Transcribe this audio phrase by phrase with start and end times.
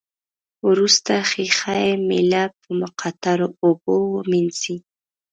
[0.69, 4.77] وروسته ښيښه یي میله په مقطرو اوبو ومینځئ.